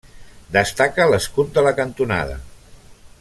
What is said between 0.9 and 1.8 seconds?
l'escut de la